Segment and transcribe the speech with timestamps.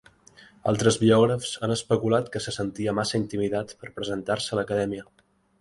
[0.71, 5.07] Altres biògrafs han especulat que se sentia massa intimidat per presentar-se a l'Acadèmia.